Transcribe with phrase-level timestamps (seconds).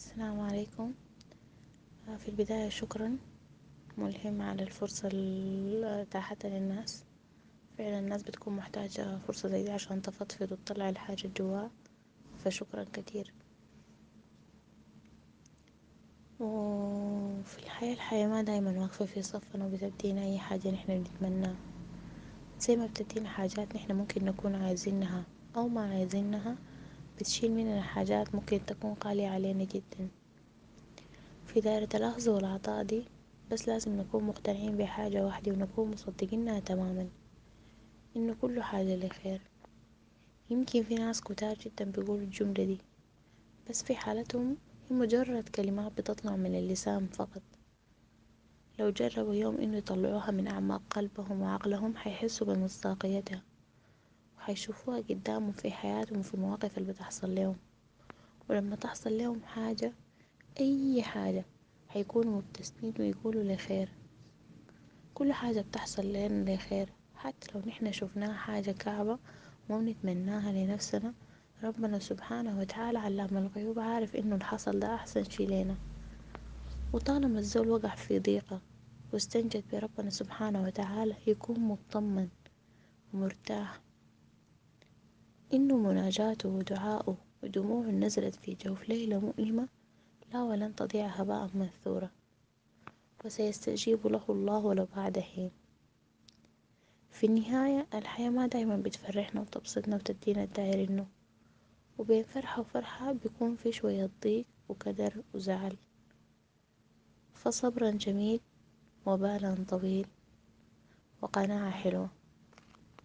[0.00, 0.92] السلام عليكم.
[2.18, 3.16] في البداية شكرا
[3.98, 7.04] ملهم على الفرصة اللي اتاحتها للناس.
[7.78, 11.70] فعلا الناس بتكون محتاجة فرصة زي دي عشان تفضفض وتطلع الحاجة الجواها
[12.44, 13.32] فشكرا كتير
[16.40, 21.56] وفي الحياة الحياة ما دايما واقفة في صفنا وبتدينا أي حاجة نحنا بنتمناها
[22.60, 25.24] زي ما بتدينا حاجات نحنا ممكن نكون عايزينها
[25.56, 26.56] أو ما عايزينها
[27.20, 30.08] بتشيل مننا حاجات ممكن تكون غالية علينا جدا.
[31.46, 33.02] في دايرة الأخذ والعطاء دي
[33.50, 37.08] بس لازم نكون مقتنعين بحاجة واحدة ونكون مصدقينها تماما
[38.16, 39.40] إنه كل حاجة لخير.
[40.50, 42.78] يمكن في ناس كتار جدا بيقولوا الجملة دي
[43.70, 44.56] بس في حالتهم
[44.90, 47.42] هي مجرد كلمات بتطلع من اللسان فقط.
[48.78, 53.42] لو جربوا يوم إنه يطلعوها من أعماق قلبهم وعقلهم حيحسوا بمصداقيتها.
[54.50, 57.56] وحيشوفوها قدامهم في حياتهم وفي المواقف اللي بتحصل لهم.
[58.48, 59.92] ولما تحصل لهم حاجة
[60.60, 61.44] أي حاجة
[61.88, 63.88] حيكونوا مبتسمين ويقولوا لخير
[65.14, 69.18] كل حاجة بتحصل لنا لخير حتى لو نحنا شفناها حاجة كعبة
[69.68, 71.14] وما بنتمناها لنفسنا
[71.64, 75.76] ربنا سبحانه وتعالى علام الغيوب عارف إنه الحصل ده أحسن شي لينا.
[76.92, 78.60] وطالما الزول وقع في ضيقة
[79.12, 82.28] واستنجد بربنا سبحانه وتعالى يكون مطمن
[83.14, 83.80] ومرتاح.
[85.52, 89.68] إنه مناجاته ودعاؤه ودموع نزلت في جوف ليلة مؤلمة
[90.32, 92.10] لا ولن تضيع هباء منثورا
[93.24, 95.50] وسيستجيب له الله ولو بعد حين.
[97.10, 101.06] في النهاية الحياة ما دايما بتفرحنا وتبسطنا وتدينا الدايرينه
[101.98, 105.76] وبين فرحة وفرحة بيكون في شوية ضيق وكدر وزعل.
[107.34, 108.40] فصبرا جميل
[109.06, 110.06] وبالا طويل
[111.22, 112.19] وقناعة حلوة.